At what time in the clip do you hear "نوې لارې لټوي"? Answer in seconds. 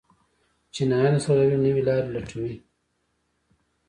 1.65-2.55